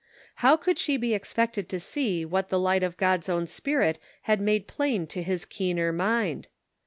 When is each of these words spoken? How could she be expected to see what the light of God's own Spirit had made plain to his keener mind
How 0.37 0.57
could 0.57 0.79
she 0.79 0.97
be 0.97 1.13
expected 1.13 1.69
to 1.69 1.79
see 1.79 2.25
what 2.25 2.49
the 2.49 2.57
light 2.57 2.81
of 2.81 2.97
God's 2.97 3.29
own 3.29 3.45
Spirit 3.45 3.99
had 4.23 4.41
made 4.41 4.65
plain 4.67 5.05
to 5.05 5.21
his 5.21 5.45
keener 5.45 5.91
mind 5.91 6.47